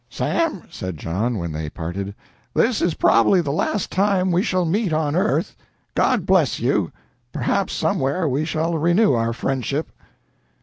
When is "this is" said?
2.55-2.95